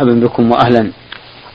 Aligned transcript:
مرحبا 0.00 0.26
بكم 0.26 0.50
واهلا. 0.50 0.90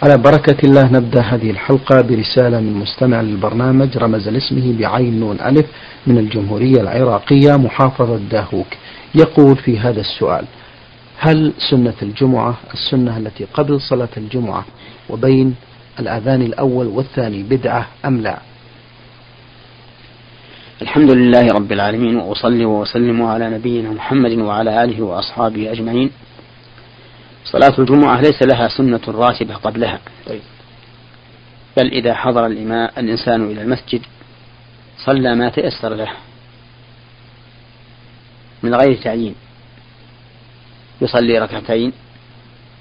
على 0.03 0.17
بركة 0.17 0.57
الله 0.63 0.91
نبدأ 0.91 1.21
هذه 1.21 1.51
الحلقة 1.51 2.01
برسالة 2.01 2.59
من 2.59 2.73
مستمع 2.73 3.21
للبرنامج 3.21 3.97
رمز 3.97 4.29
لاسمه 4.29 4.77
بعين 4.79 5.19
نون 5.19 5.37
ألف 5.41 5.65
من 6.07 6.17
الجمهورية 6.17 6.81
العراقية 6.81 7.55
محافظة 7.57 8.17
داهوك. 8.17 8.67
يقول 9.15 9.55
في 9.57 9.79
هذا 9.79 10.01
السؤال 10.01 10.45
هل 11.17 11.53
سنة 11.69 11.93
الجمعة 12.01 12.57
السنة 12.73 13.17
التي 13.17 13.45
قبل 13.53 13.81
صلاة 13.81 14.09
الجمعة 14.17 14.65
وبين 15.09 15.55
الأذان 15.99 16.41
الأول 16.41 16.87
والثاني 16.87 17.43
بدعة 17.43 17.87
أم 18.05 18.21
لا؟ 18.21 18.37
الحمد 20.81 21.11
لله 21.11 21.47
رب 21.53 21.71
العالمين 21.71 22.17
وأصلي 22.17 22.65
وأسلم 22.65 23.21
على 23.23 23.49
نبينا 23.49 23.89
محمد 23.89 24.31
وعلى 24.31 24.83
آله 24.83 25.01
وأصحابه 25.01 25.71
أجمعين. 25.71 26.11
صلاة 27.45 27.79
الجمعة 27.79 28.21
ليس 28.21 28.41
لها 28.43 28.67
سنة 28.67 29.01
راتبة 29.07 29.55
قبلها. 29.55 29.99
طيب. 30.27 30.41
بل 31.77 31.87
إذا 31.87 32.13
حضر 32.13 32.45
الإماء 32.45 32.99
الإنسان 32.99 33.51
إلى 33.51 33.61
المسجد 33.61 34.01
صلى 35.05 35.35
ما 35.35 35.49
تيسر 35.49 35.93
له. 35.93 36.11
من 38.63 38.75
غير 38.75 39.01
تعيين. 39.03 39.35
يصلي 41.01 41.39
ركعتين 41.39 41.93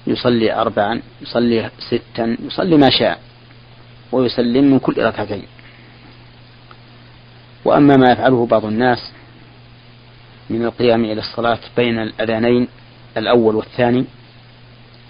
يصلي 0.07 0.53
أربعا 0.53 1.01
يصلي 1.21 1.69
ستا 1.79 2.37
يصلي 2.43 2.77
ما 2.77 2.89
شاء 2.89 3.19
ويسلم 4.11 4.71
من 4.71 4.79
كل 4.79 5.03
ركعتين. 5.03 5.45
وأما 7.65 7.97
ما 7.97 8.11
يفعله 8.11 8.45
بعض 8.45 8.65
الناس 8.65 9.11
من 10.49 10.65
القيام 10.65 11.05
إلى 11.05 11.19
الصلاة 11.19 11.59
بين 11.77 11.99
الأذانين 11.99 12.67
الأول 13.17 13.55
والثاني 13.55 14.05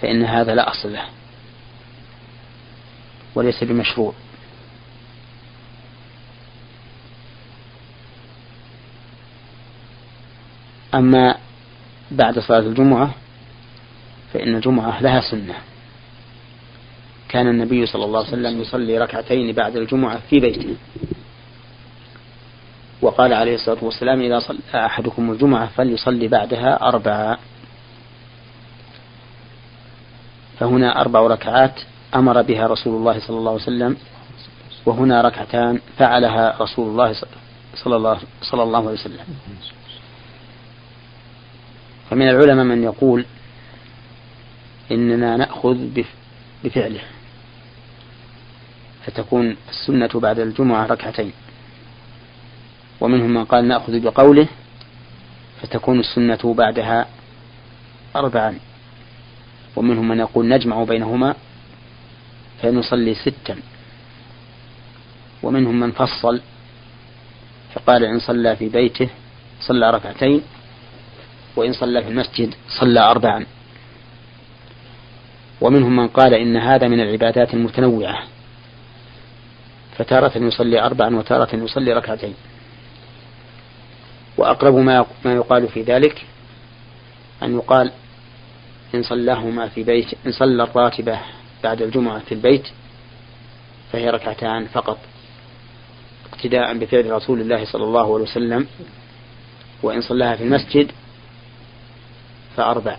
فإن 0.02 0.24
هذا 0.24 0.56
لا 0.56 0.72
أصل 0.72 0.94
له. 0.94 1.06
وليس 3.36 3.64
بمشروع. 3.64 4.14
أما 10.94 11.36
بعد 12.12 12.40
صلاة 12.40 12.60
الجمعة 12.60 13.12
فإن 14.34 14.56
الجمعة 14.56 15.02
لها 15.02 15.22
سنة. 15.22 15.56
كان 17.30 17.48
النبي 17.48 17.86
صلى 17.86 18.06
الله 18.06 18.20
عليه 18.20 18.30
وسلم 18.30 18.62
يصلي 18.62 18.98
ركعتين 18.98 19.52
بعد 19.52 19.76
الجمعة 19.76 20.20
في 20.30 20.40
بيته. 20.40 20.76
وقال 23.02 23.34
عليه 23.34 23.56
الصلاة 23.56 23.84
والسلام 23.84 24.22
إذا 24.22 24.40
صلى 24.40 24.60
أحدكم 24.76 25.32
الجمعة 25.32 25.68
فليصلي 25.68 26.28
بعدها 26.28 26.88
أربعة. 26.88 27.40
فهنا 30.62 31.02
أربع 31.02 31.20
ركعات 31.20 31.80
أمر 32.16 32.42
بها 32.42 32.68
رسول 32.68 32.96
الله 32.96 33.20
صلى 33.20 33.38
الله 33.38 33.52
عليه 33.52 33.62
وسلم 33.62 33.98
وهنا 34.86 35.22
ركعتان 35.22 35.80
فعلها 35.98 36.58
رسول 36.62 36.90
الله 36.90 37.14
صلى 37.76 37.96
الله, 37.96 38.20
صلى 38.42 38.64
الله 38.64 38.80
عليه 38.80 39.00
وسلم. 39.00 39.26
فمن 42.10 42.30
العلماء 42.30 42.66
من 42.66 42.84
يقول 42.84 43.26
إننا 44.92 45.38
نأخذ 45.38 45.78
بفعله. 46.64 47.02
فتكون 49.06 49.58
السنة 49.70 50.20
بعد 50.20 50.40
الجمعة 50.40 50.86
ركعتين. 50.86 51.34
ومنهم 53.02 53.34
من 53.34 53.46
قال 53.46 53.68
نأخذ 53.68 54.00
بقوله 54.00 54.48
فتكون 55.62 56.00
السنة 56.00 56.54
بعدها 56.54 57.08
أربعا. 58.16 58.60
ومنهم 59.76 60.08
من 60.08 60.20
يقول 60.20 60.48
نجمع 60.48 60.84
بينهما 60.84 61.36
فنصلي 62.62 63.14
ستا. 63.16 63.56
ومنهم 65.44 65.80
من 65.80 65.92
فصل 65.92 66.42
فقال 67.74 68.06
إن 68.06 68.20
صلى 68.20 68.56
في 68.56 68.70
بيته 68.70 69.10
صلى 69.62 69.92
ركعتين 69.92 70.42
وإن 71.56 71.74
صلى 71.74 72.04
في 72.04 72.10
المسجد 72.10 72.54
صلى 72.80 73.00
أربعا. 73.00 73.46
ومنهم 75.62 75.96
من 75.96 76.08
قال 76.08 76.34
إن 76.34 76.58
هذا 76.58 76.88
من 76.88 77.00
العبادات 77.00 77.54
المتنوعة 77.54 78.24
فتارة 79.98 80.38
يصلي 80.38 80.82
أربعا 80.82 81.16
وتارة 81.16 81.56
يصلي 81.56 81.94
ركعتين. 81.94 82.34
وأقرب 84.38 84.76
ما 84.76 85.06
يقال 85.26 85.68
في 85.68 85.82
ذلك 85.82 86.26
أن 87.44 87.56
يقال 87.56 87.92
إن 88.96 89.04
صلاهما 89.04 89.68
في 89.68 89.84
بيت 89.84 90.08
إن 90.26 90.32
صلى 90.32 90.64
الراتبة 90.64 91.20
بعد 91.64 91.82
الجمعة 91.82 92.20
في 92.20 92.32
البيت 92.32 92.68
فهي 93.92 94.10
ركعتان 94.10 94.66
فقط 94.66 94.98
اقتداء 96.34 96.78
بفعل 96.78 97.12
رسول 97.12 97.42
الله 97.42 97.66
صلى 97.66 97.84
الله 97.84 98.14
عليه 98.14 98.24
وسلم 98.24 98.68
وإن 99.84 100.02
صلاها 100.02 100.36
في 100.36 100.44
المسجد 100.44 100.92
فأربع 102.58 102.98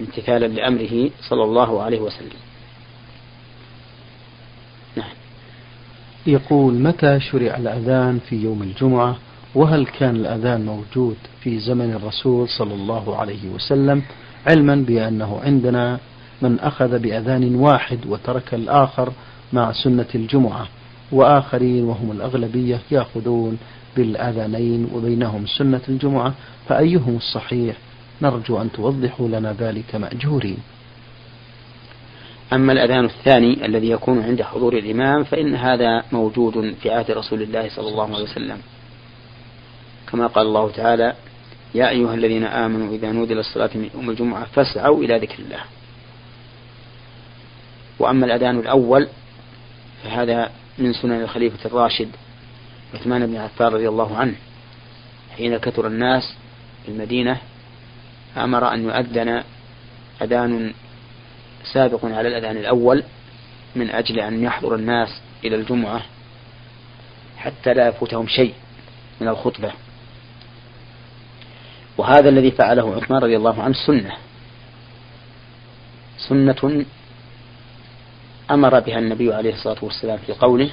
امتثالا 0.00 0.46
لأمره 0.46 1.10
صلى 1.20 1.44
الله 1.44 1.82
عليه 1.82 2.00
وسلم. 2.00 2.38
نعم. 4.96 5.10
يقول 6.26 6.74
متى 6.74 7.20
شرع 7.20 7.56
الأذان 7.56 8.18
في 8.28 8.36
يوم 8.36 8.62
الجمعة؟ 8.62 9.16
وهل 9.54 9.86
كان 9.86 10.16
الأذان 10.16 10.66
موجود 10.66 11.16
في 11.40 11.58
زمن 11.58 11.92
الرسول 11.92 12.48
صلى 12.48 12.74
الله 12.74 13.16
عليه 13.16 13.48
وسلم؟ 13.48 14.02
علما 14.46 14.74
بأنه 14.74 15.40
عندنا 15.44 15.98
من 16.42 16.60
أخذ 16.60 16.98
بأذان 16.98 17.54
واحد 17.54 17.98
وترك 18.06 18.54
الآخر 18.54 19.12
مع 19.52 19.72
سنة 19.72 20.06
الجمعة 20.14 20.68
وآخرين 21.12 21.84
وهم 21.84 22.12
الأغلبية 22.12 22.80
يأخذون 22.90 23.58
بالأذانين 23.96 24.88
وبينهم 24.94 25.46
سنة 25.46 25.80
الجمعة 25.88 26.34
فأيهم 26.68 27.16
الصحيح؟ 27.16 27.76
نرجو 28.22 28.62
أن 28.62 28.72
توضحوا 28.72 29.28
لنا 29.28 29.52
ذلك 29.58 29.94
مأجورين. 29.94 30.58
أما 32.52 32.72
الأذان 32.72 33.04
الثاني 33.04 33.66
الذي 33.66 33.90
يكون 33.90 34.22
عند 34.22 34.42
حضور 34.42 34.72
الإمام 34.78 35.24
فإن 35.24 35.54
هذا 35.54 36.02
موجود 36.12 36.74
في 36.82 36.90
عهد 36.90 37.10
رسول 37.10 37.42
الله 37.42 37.68
صلى 37.68 37.88
الله 37.88 38.14
عليه 38.14 38.24
وسلم. 38.24 38.58
كما 40.12 40.26
قال 40.26 40.46
الله 40.46 40.70
تعالى 40.70 41.14
يا 41.76 41.88
أيها 41.88 42.14
الذين 42.14 42.44
آمنوا 42.44 42.94
إذا 42.94 43.12
نودي 43.12 43.34
للصلاة 43.34 43.70
من 43.74 43.90
يوم 43.94 44.10
الجمعة 44.10 44.44
فاسعوا 44.44 45.04
إلى 45.04 45.18
ذكر 45.18 45.38
الله. 45.38 45.60
وأما 47.98 48.26
الأذان 48.26 48.58
الأول 48.58 49.08
فهذا 50.04 50.50
من 50.78 50.92
سنن 50.92 51.20
الخليفة 51.20 51.66
الراشد 51.68 52.08
عثمان 52.94 53.26
بن 53.26 53.36
عفان 53.36 53.66
رضي 53.66 53.88
الله 53.88 54.16
عنه 54.16 54.34
حين 55.36 55.56
كثر 55.56 55.86
الناس 55.86 56.34
في 56.84 56.92
المدينة 56.92 57.38
أمر 58.36 58.74
أن 58.74 58.84
يؤذن 58.84 59.42
أذان 60.22 60.72
سابق 61.72 62.04
على 62.04 62.28
الأذان 62.28 62.56
الأول 62.56 63.02
من 63.76 63.90
أجل 63.90 64.20
أن 64.20 64.42
يحضر 64.42 64.74
الناس 64.74 65.20
إلى 65.44 65.56
الجمعة 65.56 66.02
حتى 67.36 67.74
لا 67.74 67.88
يفوتهم 67.88 68.26
شيء 68.26 68.54
من 69.20 69.28
الخطبة. 69.28 69.72
وهذا 71.98 72.28
الذي 72.28 72.50
فعله 72.50 72.94
عثمان 72.94 73.22
رضي 73.22 73.36
الله 73.36 73.62
عنه 73.62 73.74
سنة. 73.86 74.12
سنة 76.28 76.84
أمر 78.50 78.80
بها 78.80 78.98
النبي 78.98 79.34
عليه 79.34 79.52
الصلاة 79.52 79.76
والسلام 79.82 80.18
في 80.18 80.32
قوله 80.32 80.70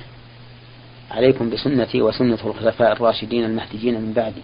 عليكم 1.12 1.50
بسنتي 1.50 2.02
وسنة 2.02 2.40
الخلفاء 2.46 2.92
الراشدين 2.92 3.46
المهديين 3.46 4.02
من 4.02 4.14
بعدي. 4.14 4.42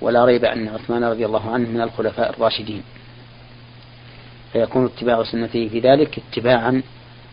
ولا 0.00 0.24
ريب 0.24 0.44
أن 0.44 0.68
عثمان 0.68 1.04
رضي 1.04 1.26
الله 1.26 1.50
عنه 1.50 1.68
من 1.68 1.80
الخلفاء 1.80 2.30
الراشدين. 2.30 2.82
فيكون 4.52 4.84
اتباع 4.84 5.22
سنته 5.22 5.68
في 5.68 5.80
ذلك 5.80 6.18
اتباعا 6.18 6.82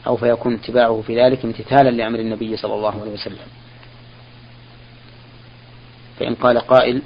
أو 0.07 0.17
فيكون 0.17 0.53
اتباعه 0.53 1.03
في 1.07 1.21
ذلك 1.21 1.45
امتثالا 1.45 1.89
لأمر 1.89 2.19
النبي 2.19 2.57
صلى 2.57 2.73
الله 2.73 3.01
عليه 3.01 3.11
وسلم. 3.11 3.47
فإن 6.19 6.35
قال 6.35 6.59
قائل 6.59 7.01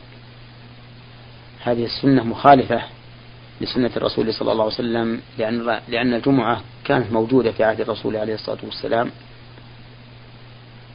هذه 1.72 1.86
السنة 1.86 2.24
مخالفة 2.24 2.82
لسنة 3.62 3.92
الرسول 3.98 4.34
صلى 4.34 4.52
الله 4.52 4.64
عليه 4.64 4.74
وسلم 4.74 5.22
لأن 5.38 5.80
لأن 5.88 6.14
الجمعة 6.14 6.62
كانت 6.86 7.12
موجودة 7.12 7.52
في 7.52 7.64
عهد 7.64 7.82
الرسول 7.82 8.16
عليه 8.16 8.34
الصلاة 8.34 8.58
والسلام 8.64 9.12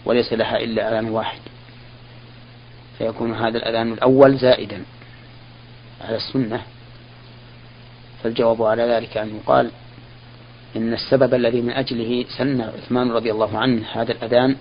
وليس 0.04 0.32
لها 0.32 0.56
إلا 0.56 0.88
أذان 0.88 1.10
واحد. 1.10 1.40
فيكون 2.98 3.34
هذا 3.34 3.58
الأذان 3.58 3.92
الأول 3.92 4.36
زائدا 4.36 4.82
على 6.00 6.16
السنة. 6.16 6.62
فالجواب 8.22 8.62
على 8.62 8.82
ذلك 8.82 9.16
أن 9.16 9.36
يقال 9.36 9.70
إن 10.76 10.92
السبب 10.92 11.34
الذي 11.34 11.60
من 11.60 11.70
أجله 11.70 12.24
سن 12.38 12.60
عثمان 12.60 13.10
رضي 13.12 13.30
الله 13.32 13.58
عنه 13.58 13.86
هذا 13.92 14.12
الأذان 14.12 14.56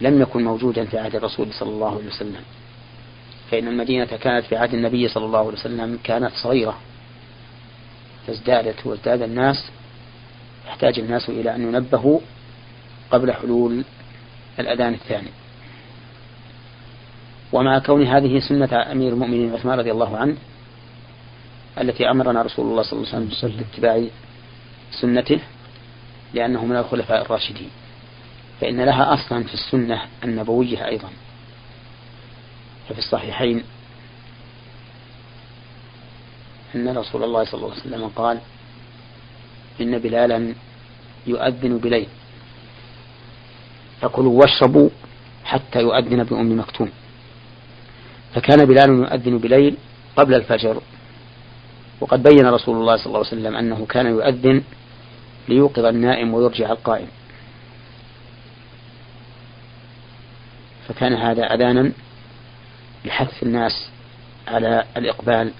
لم 0.00 0.22
يكن 0.22 0.44
موجودا 0.44 0.84
في 0.84 0.98
عهد 0.98 1.16
الرسول 1.16 1.52
صلى 1.52 1.70
الله 1.70 1.96
عليه 1.96 2.06
وسلم. 2.06 2.42
فإن 3.50 3.68
المدينة 3.68 4.04
كانت 4.04 4.46
في 4.46 4.56
عهد 4.56 4.74
النبي 4.74 5.08
صلى 5.08 5.24
الله 5.24 5.38
عليه 5.38 5.48
وسلم 5.48 5.98
كانت 6.04 6.32
صغيرة. 6.42 6.78
فازدادت 8.26 8.86
وازداد 8.86 9.22
الناس 9.22 9.70
يحتاج 10.66 10.98
الناس 10.98 11.28
إلى 11.28 11.54
أن 11.54 11.62
ينبهوا 11.62 12.20
قبل 13.10 13.32
حلول 13.32 13.84
الأذان 14.58 14.94
الثاني. 14.94 15.28
ومع 17.52 17.78
كون 17.78 18.06
هذه 18.06 18.38
سنة 18.38 18.92
أمير 18.92 19.12
المؤمنين 19.12 19.52
عثمان 19.52 19.78
رضي 19.78 19.92
الله 19.92 20.16
عنه 20.16 20.36
التي 21.80 22.10
أمرنا 22.10 22.42
رسول 22.42 22.66
الله 22.66 22.82
صلى 22.82 22.98
الله 22.98 23.14
عليه 23.14 23.26
وسلم 23.28 23.56
باتباع 23.56 24.04
سنته 25.00 25.38
لأنه 26.34 26.64
من 26.64 26.76
الخلفاء 26.76 27.22
الراشدين. 27.22 27.70
فإن 28.60 28.80
لها 28.80 29.14
أصلا 29.14 29.44
في 29.44 29.54
السنة 29.54 30.02
النبوية 30.24 30.86
أيضا. 30.86 31.08
ففي 32.88 32.98
الصحيحين 32.98 33.62
أن 36.74 36.96
رسول 36.98 37.24
الله 37.24 37.44
صلى 37.44 37.54
الله 37.54 37.70
عليه 37.70 37.80
وسلم 37.80 38.08
قال 38.08 38.40
إن 39.80 39.98
بلالا 39.98 40.54
يؤذن 41.26 41.78
بليل. 41.78 42.08
فكلوا 44.00 44.40
واشربوا 44.40 44.88
حتى 45.44 45.80
يؤذن 45.80 46.24
بأم 46.24 46.58
مكتوم. 46.58 46.90
فكان 48.34 48.64
بلال 48.64 48.90
يؤذن 48.90 49.38
بليل 49.38 49.76
قبل 50.16 50.34
الفجر. 50.34 50.80
وقد 52.00 52.22
بين 52.22 52.46
رسول 52.46 52.76
الله 52.76 52.96
صلى 52.96 53.06
الله 53.06 53.18
عليه 53.18 53.28
وسلم 53.28 53.56
أنه 53.56 53.86
كان 53.86 54.06
يؤذن 54.06 54.62
ليوقظ 55.48 55.84
النائم 55.84 56.34
ويرجع 56.34 56.70
القائم. 56.70 57.08
فكان 60.88 61.12
هذا 61.12 61.54
أذانا 61.54 61.92
لحث 63.06 63.42
الناس 63.42 63.88
على 64.48 64.84
الإقبال 64.96 65.52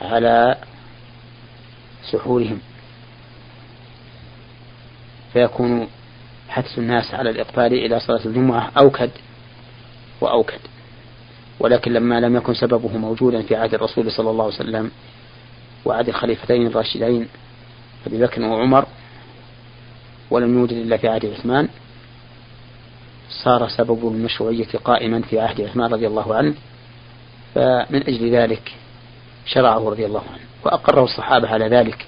على 0.00 0.56
سحورهم. 2.12 2.58
فيكون 5.32 5.88
حث 6.48 6.78
الناس 6.78 7.14
على 7.14 7.30
الإقبال 7.30 7.72
إلى 7.72 8.00
صلاة 8.00 8.24
الجمعة 8.26 8.70
أوكد 8.78 9.10
وأوكد. 10.20 10.60
ولكن 11.60 11.92
لما 11.92 12.20
لم 12.20 12.36
يكن 12.36 12.54
سببه 12.54 12.98
موجودا 12.98 13.42
في 13.42 13.56
عهد 13.56 13.74
الرسول 13.74 14.12
صلى 14.12 14.30
الله 14.30 14.44
عليه 14.44 14.54
وسلم 14.54 14.90
وعهد 15.84 16.08
الخليفتين 16.08 16.66
الراشدين 16.66 17.28
أبي 18.06 18.18
بكر 18.18 18.42
وعمر 18.42 18.86
ولم 20.30 20.58
يوجد 20.58 20.72
إلا 20.72 20.96
في 20.96 21.08
عهد 21.08 21.26
عثمان 21.26 21.68
صار 23.30 23.68
سبب 23.68 24.08
المشروعية 24.08 24.68
قائما 24.84 25.20
في 25.20 25.40
عهد 25.40 25.60
عثمان 25.60 25.92
رضي 25.92 26.06
الله 26.06 26.34
عنه 26.34 26.54
فمن 27.54 28.02
أجل 28.02 28.30
ذلك 28.30 28.72
شرعه 29.46 29.90
رضي 29.90 30.06
الله 30.06 30.22
عنه 30.32 30.44
وأقره 30.64 31.04
الصحابة 31.04 31.48
على 31.48 31.68
ذلك 31.68 32.06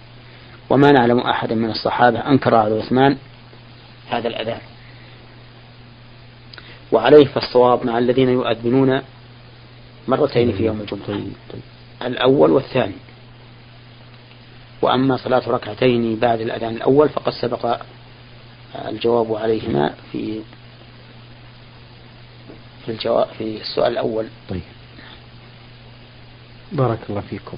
وما 0.71 0.93
نعلم 0.93 1.19
أحدا 1.19 1.55
من 1.55 1.71
الصحابة 1.71 2.19
أنكر 2.19 2.55
على 2.55 2.79
عثمان 2.79 3.17
هذا 4.11 4.29
الأذان 4.29 4.61
وعليه 6.93 7.25
فالصواب 7.25 7.87
مع 7.87 7.99
الذين 7.99 8.29
يؤذنون 8.29 9.03
مرتين 10.09 10.53
في 10.53 10.67
يوم 10.67 10.81
الجمعة 10.81 11.07
طيب، 11.07 11.33
طيب. 11.53 11.63
الأول 12.03 12.51
والثاني 12.51 12.95
وأما 14.83 15.17
صلاة 15.17 15.49
ركعتين 15.49 16.17
بعد 16.17 16.41
الأذان 16.41 16.77
الأول 16.77 17.09
فقد 17.09 17.33
سبق 17.33 17.81
الجواب 18.89 19.35
عليهما 19.35 19.95
في 20.13 20.41
في 22.89 22.95
الجواب 22.95 23.27
في 23.39 23.61
السؤال 23.61 23.93
الأول. 23.93 24.27
طيب. 24.49 24.61
بارك 26.73 26.99
الله 27.11 27.21
فيكم. 27.21 27.57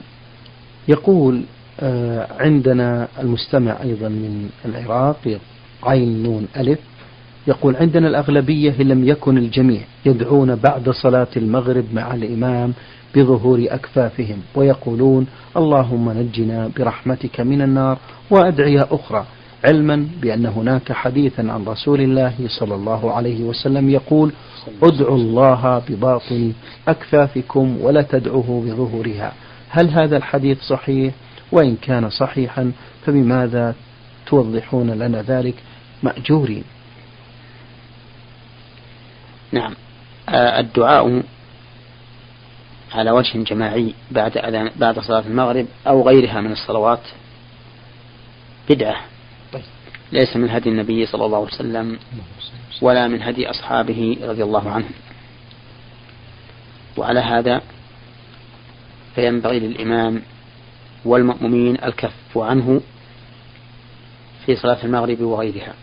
يقول 0.88 1.42
آه، 1.80 2.26
عندنا 2.40 3.08
المستمع 3.20 3.82
أيضا 3.82 4.08
من 4.08 4.50
العراق 4.64 5.38
عين 5.82 6.22
نون 6.22 6.48
ألف. 6.56 6.78
يقول 7.46 7.76
عندنا 7.76 8.08
الأغلبية 8.08 8.74
إن 8.80 8.88
لم 8.88 9.08
يكن 9.08 9.38
الجميع 9.38 9.80
يدعون 10.06 10.54
بعد 10.54 10.90
صلاة 10.90 11.28
المغرب 11.36 11.84
مع 11.92 12.14
الإمام 12.14 12.72
بظهور 13.16 13.66
أكفافهم 13.68 14.38
ويقولون 14.54 15.26
اللهم 15.56 16.10
نجنا 16.10 16.70
برحمتك 16.76 17.40
من 17.40 17.62
النار 17.62 17.98
وأدعية 18.30 18.88
أخرى 18.90 19.26
علما 19.64 20.08
بأن 20.22 20.46
هناك 20.46 20.92
حديثا 20.92 21.40
عن 21.40 21.64
رسول 21.64 22.00
الله 22.00 22.34
صلى 22.48 22.74
الله 22.74 23.12
عليه 23.12 23.42
وسلم 23.44 23.90
يقول 23.90 24.32
ادعوا 24.82 25.16
الله 25.16 25.82
بباطن 25.88 26.52
أكفافكم 26.88 27.80
ولا 27.80 28.02
تدعوه 28.02 28.62
بظهورها. 28.66 29.32
هل 29.68 29.88
هذا 29.88 30.16
الحديث 30.16 30.60
صحيح؟ 30.60 31.14
وإن 31.52 31.76
كان 31.76 32.10
صحيحا 32.10 32.72
فبماذا 33.06 33.74
توضحون 34.26 34.90
لنا 34.90 35.22
ذلك 35.22 35.54
مأجورين؟ 36.02 36.64
نعم. 39.52 39.74
آه، 40.28 40.60
الدعاء 40.60 41.22
على 42.92 43.10
وجه 43.10 43.38
جماعي 43.38 43.94
بعد 44.10 44.38
بعد 44.76 44.98
صلاة 44.98 45.26
المغرب 45.26 45.66
أو 45.86 46.08
غيرها 46.08 46.40
من 46.40 46.52
الصلوات 46.52 47.02
بدعة. 48.70 49.09
ليس 50.12 50.36
من 50.36 50.50
هدي 50.50 50.68
النبي 50.68 51.06
صلى 51.06 51.24
الله 51.26 51.38
عليه 51.38 51.54
وسلم 51.54 51.98
ولا 52.82 53.08
من 53.08 53.22
هدي 53.22 53.50
أصحابه 53.50 54.16
رضي 54.22 54.42
الله 54.42 54.70
عنهم. 54.70 54.92
وعلى 56.96 57.20
هذا 57.20 57.62
فينبغي 59.14 59.58
للإمام 59.58 60.22
والمأمومين 61.04 61.84
الكف 61.84 62.38
عنه 62.38 62.80
في 64.46 64.56
صلاة 64.56 64.84
المغرب 64.84 65.20
وغيرها. 65.20 65.74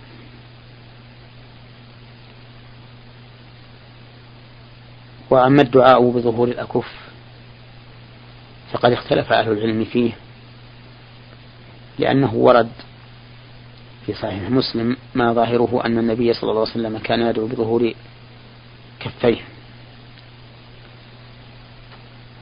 وأما 5.30 5.62
الدعاء 5.62 6.10
بظهور 6.10 6.48
الأكف 6.48 6.88
فقد 8.72 8.92
اختلف 8.92 9.32
أهل 9.32 9.52
العلم 9.52 9.86
فيه 9.86 10.12
لأنه 12.00 12.34
ورد 12.34 12.70
في 14.08 14.14
صحيح 14.14 14.50
مسلم 14.50 14.98
ما 15.16 15.34
ظاهره 15.34 15.82
أن 15.86 15.98
النبي 15.98 16.34
صلى 16.34 16.50
الله 16.50 16.62
عليه 16.62 16.72
وسلم 16.72 16.98
كان 16.98 17.22
يدعو 17.22 17.48
بظهور 17.48 17.94
كفيه 19.00 19.42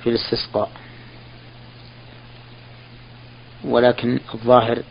في 0.03 0.09
الاستسقاء. 0.09 0.71
ولكن 3.63 4.19
الظاهر 4.33 4.83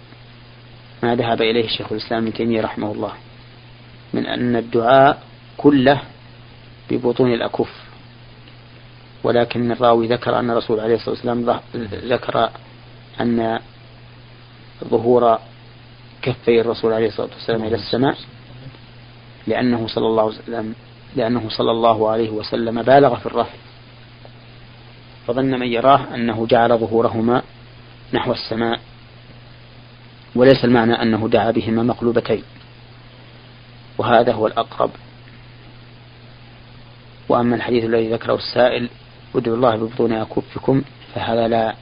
ما 1.03 1.15
ذهب 1.15 1.43
إليه 1.43 1.65
الشيخ 1.65 1.93
الإسلام 1.93 2.23
ابن 2.23 2.33
تيمية 2.33 2.61
رحمه 2.61 2.93
الله 2.93 3.13
من 4.13 4.27
أن 4.27 4.57
الدعاء 4.57 5.23
كله 5.57 6.03
ببطون 6.91 7.33
الأكف. 7.35 7.71
ولكن 9.25 9.73
الراوي 9.73 10.07
ذكر 10.07 10.39
أن 10.39 10.51
الرسول 10.51 10.81
عليه 10.81 10.95
الصلاة 10.95 11.11
والسلام 11.11 11.61
ذكر 12.05 12.51
أن 13.21 13.61
ظهور 14.85 15.39
كفي 16.25 16.61
الرسول 16.61 16.93
عليه 16.93 17.09
الصلاة 17.09 17.29
والسلام 17.35 17.65
إلى 17.65 17.75
السماء 17.75 18.17
لأنه 19.47 19.87
صلى 19.87 20.07
الله 20.07 20.25
وسلم 20.25 20.75
لأنه 21.17 21.49
صلى 21.49 21.71
الله 21.71 22.11
عليه 22.11 22.31
وسلم 22.31 22.83
بالغ 22.83 23.17
في 23.17 23.27
الرفع. 23.27 23.55
فظن 25.27 25.61
من 25.61 25.67
يراه 25.67 26.15
أنه 26.15 26.47
جعل 26.47 26.79
ظهورهما 26.79 27.43
نحو 28.13 28.33
السماء 28.33 28.81
وليس 30.35 30.65
المعنى 30.65 31.03
أنه 31.03 31.29
دعا 31.29 31.51
بهما 31.51 31.83
مقلوبتين. 31.83 32.43
وهذا 33.99 34.33
هو 34.33 34.47
الأقرب. 34.47 34.91
وأما 37.29 37.57
الحديث 37.57 37.85
الذي 37.85 38.13
ذكره 38.13 38.35
السائل 38.35 38.89
ادعوا 39.35 39.57
الله 39.57 39.77
ببطون 39.77 40.13
أكفكم 40.13 40.83
فهذا 41.15 41.49
لا 41.49 41.75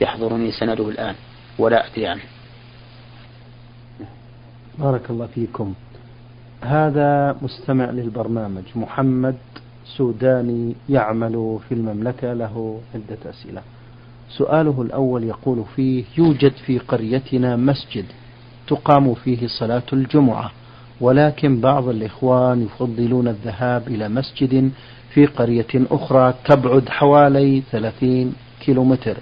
يحضرني 0.00 0.52
سنده 0.52 0.88
الآن 0.88 1.14
ولا 1.58 1.86
أدري 1.86 2.06
عنه. 2.06 2.35
بارك 4.78 5.10
الله 5.10 5.26
فيكم. 5.26 5.74
هذا 6.60 7.36
مستمع 7.42 7.90
للبرنامج 7.90 8.62
محمد 8.76 9.34
سوداني 9.96 10.74
يعمل 10.88 11.58
في 11.68 11.74
المملكة 11.74 12.32
له 12.32 12.80
عدة 12.94 13.30
أسئلة. 13.30 13.62
سؤاله 14.30 14.82
الأول 14.82 15.24
يقول 15.24 15.64
فيه 15.76 16.04
يوجد 16.18 16.52
في 16.52 16.78
قريتنا 16.78 17.56
مسجد 17.56 18.04
تقام 18.68 19.14
فيه 19.14 19.46
صلاة 19.60 19.82
الجمعة 19.92 20.50
ولكن 21.00 21.60
بعض 21.60 21.88
الإخوان 21.88 22.62
يفضلون 22.62 23.28
الذهاب 23.28 23.88
إلى 23.88 24.08
مسجد 24.08 24.70
في 25.14 25.26
قرية 25.26 25.66
أخرى 25.74 26.34
تبعد 26.44 26.88
حوالي 26.88 27.62
ثلاثين 27.72 28.34
كيلومتر 28.60 29.16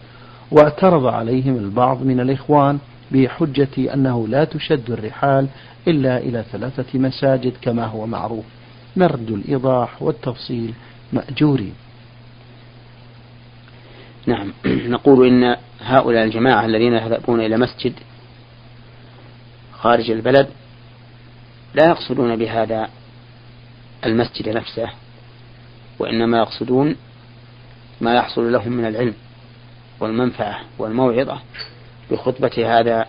واعترض 0.51 1.07
عليهم 1.07 1.57
البعض 1.57 2.03
من 2.03 2.21
الإخوان 2.21 2.79
بحجة 3.15 3.95
أنه 3.95 4.29
لا 4.29 4.45
تشد 4.45 4.91
الرحال 4.91 5.49
إلا 5.89 6.19
إلى 6.19 6.45
ثلاثة 6.53 6.99
مساجد 6.99 7.53
كما 7.63 7.85
هو 7.85 8.07
معروف. 8.07 8.45
نرجو 8.97 9.35
الإيضاح 9.35 10.03
والتفصيل 10.03 10.75
مأجورين 11.13 11.75
نعم. 14.27 14.53
نقول 14.95 15.27
إن 15.27 15.57
هؤلاء 15.81 16.25
الجماعة 16.25 16.67
الذين 16.67 16.93
يذهبون 16.93 17.41
إلى 17.41 17.57
مسجد 17.57 17.93
خارج 19.73 20.11
البلد 20.11 20.49
لا 21.75 21.89
يقصدون 21.89 22.37
بهذا 22.37 22.89
المسجد 24.05 24.49
نفسه 24.49 24.91
وإنما 25.99 26.39
يقصدون 26.39 26.97
ما 28.01 28.15
يحصل 28.15 28.53
لهم 28.53 28.73
من 28.73 28.85
العلم 28.85 29.15
والمنفعة 30.01 30.61
والموعظة. 30.79 31.41
بخطبة 32.11 32.79
هذا 32.79 33.07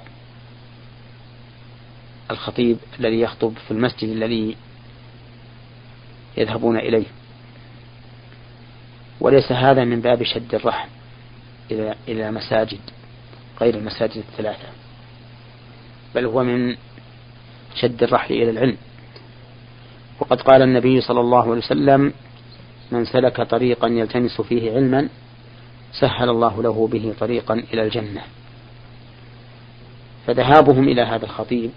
الخطيب 2.32 2.78
الذي 3.00 3.20
يخطب 3.20 3.54
في 3.68 3.72
المسجد 3.72 4.10
الذي 4.10 4.58
يذهبون 6.38 6.78
إليه. 6.78 7.06
وليس 9.20 9.52
هذا 9.52 9.84
من 9.84 10.02
باب 10.02 10.24
شد 10.24 10.56
الرحم 10.56 10.90
إلى 11.72 11.96
إلى 12.08 12.32
مساجد 12.32 12.80
غير 13.62 13.75
المساجد 13.75 14.18
الثلاثة 14.18 14.68
بل 16.16 16.25
هو 16.25 16.44
من 16.44 16.75
شد 17.75 18.04
الرحل 18.04 18.34
إلى 18.34 18.50
العلم. 18.50 18.78
وقد 20.20 20.42
قال 20.42 20.62
النبي 20.62 21.02
صلى 21.02 21.20
الله 21.20 21.42
عليه 21.42 21.52
وسلم 21.52 22.14
من 22.92 23.06
سلك 23.06 23.42
طريقا 23.42 23.88
يلتمس 23.88 24.42
فيه 24.42 24.72
علما 24.72 25.10
سهل 26.00 26.30
الله 26.30 26.64
له 26.64 26.88
به 26.88 27.14
طريقا 27.20 27.54
إلى 27.54 27.84
الجنة. 27.84 28.22
فذهابهم 30.27 30.88
إلى 30.89 31.01
هذا 31.01 31.25
الخطيب 31.25 31.72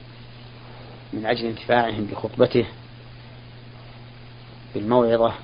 من 1.13 1.27
أجل 1.27 1.47
انتفاعهم 1.47 2.05
بخطبته 2.05 2.67
بالموعظة 4.75 5.35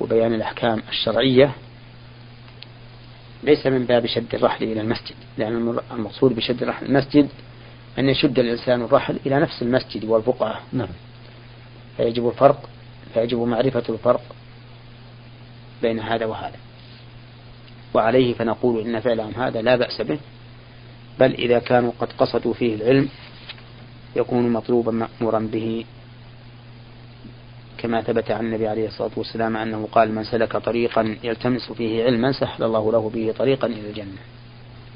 وبيان 0.00 0.34
الأحكام 0.34 0.82
الشرعية 0.88 1.54
ليس 3.42 3.66
من 3.66 3.84
باب 3.84 4.06
شد 4.06 4.34
الرحل 4.34 4.64
إلى 4.64 4.80
المسجد 4.80 5.14
لأن 5.38 5.78
المقصود 5.92 6.36
بشد 6.36 6.62
الرحل 6.62 6.86
المسجد 6.86 7.28
أن 7.98 8.08
يشد 8.08 8.38
الإنسان 8.38 8.82
الرحل 8.82 9.18
إلى 9.26 9.40
نفس 9.40 9.62
المسجد 9.62 10.04
والبقعة 10.04 10.60
نعم. 10.72 10.88
فيجب 11.96 12.28
الفرق 12.28 12.68
فيجب 13.14 13.38
معرفة 13.38 13.82
الفرق 13.88 14.22
بين 15.82 16.00
هذا 16.00 16.26
وهذا. 16.26 16.56
وعليه 17.94 18.34
فنقول 18.34 18.86
إن 18.86 19.00
فعلهم 19.00 19.32
هذا 19.36 19.62
لا 19.62 19.76
بأس 19.76 20.02
به. 20.02 20.18
بل 21.20 21.34
إذا 21.34 21.58
كانوا 21.58 21.92
قد 22.00 22.08
قصدوا 22.18 22.54
فيه 22.54 22.74
العلم 22.74 23.08
يكون 24.16 24.52
مطلوبا 24.52 24.92
مأمورا 24.92 25.48
به. 25.52 25.84
كما 27.78 28.02
ثبت 28.02 28.30
عن 28.30 28.46
النبي 28.46 28.68
عليه 28.68 28.86
الصلاة 28.86 29.10
والسلام 29.16 29.56
أنه 29.56 29.88
قال 29.92 30.14
من 30.14 30.24
سلك 30.24 30.56
طريقا 30.56 31.16
يلتمس 31.24 31.72
فيه 31.72 32.04
علما 32.04 32.32
سهل 32.32 32.64
الله 32.64 32.92
له 32.92 33.10
به 33.14 33.34
طريقا 33.38 33.66
إلى 33.66 33.90
الجنة. 33.90 34.18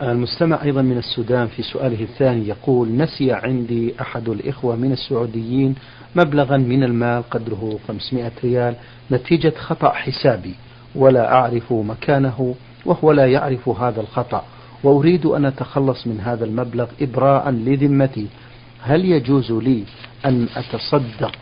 المستمع 0.02 0.62
أيضا 0.62 0.82
من 0.82 0.98
السودان 0.98 1.46
في 1.46 1.62
سؤاله 1.62 2.02
الثاني 2.02 2.48
يقول 2.48 2.96
نسي 2.96 3.32
عندي 3.32 3.94
أحد 4.00 4.28
الإخوة 4.28 4.76
من 4.76 4.92
السعوديين 4.92 5.75
مبلغا 6.16 6.56
من 6.56 6.84
المال 6.84 7.22
قدره 7.30 7.78
500 7.88 8.30
ريال 8.44 8.75
نتيجة 9.10 9.52
خطأ 9.56 9.92
حسابي 9.92 10.54
ولا 10.94 11.32
أعرف 11.32 11.72
مكانه 11.72 12.54
وهو 12.87 13.12
لا 13.12 13.26
يعرف 13.26 13.68
هذا 13.68 14.00
الخطأ 14.00 14.44
وأريد 14.85 15.26
أن 15.26 15.44
أتخلص 15.44 16.06
من 16.06 16.20
هذا 16.20 16.44
المبلغ 16.44 16.87
إبراء 17.00 17.50
لذمتي. 17.50 18.26
هل 18.82 19.04
يجوز 19.04 19.52
لي 19.52 19.85
أن 20.26 20.49
أتصدق 20.56 21.32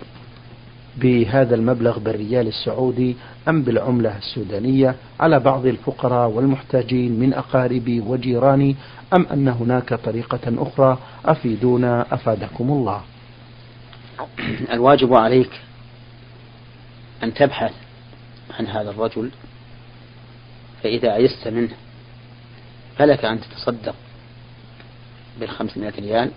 بهذا 0.96 1.54
المبلغ 1.54 1.98
بالريال 1.98 2.46
السعودي 2.48 3.16
أم 3.48 3.62
بالعملة 3.62 4.18
السودانية؟ 4.18 4.94
على 5.20 5.40
بعض 5.40 5.66
الفقراء 5.66 6.30
والمحتاجين 6.30 7.20
من 7.20 7.34
أقاربي 7.34 8.00
وجيراني 8.00 8.76
أم 9.16 9.26
أن 9.32 9.48
هناك 9.48 9.94
طريقة 9.94 10.40
أخرى؟ 10.46 10.98
أفيدونا 11.24 12.06
أفادكم 12.14 12.70
الله. 12.70 13.00
الواجب 14.72 15.14
عليك 15.14 15.50
أن 17.22 17.34
تبحث 17.34 17.72
عن 18.58 18.66
هذا 18.66 18.90
الرجل 18.90 19.30
فإذا 20.82 21.10
عيست 21.10 21.48
منه 21.48 21.70
فلك 22.98 23.24
أن 23.24 23.40
تتصدق 23.40 23.94
بالخمسمائة 25.40 26.00
ريال 26.00 26.30